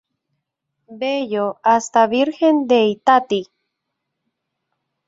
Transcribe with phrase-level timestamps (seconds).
[1.01, 3.41] Bello hasta Virgen de Itatí.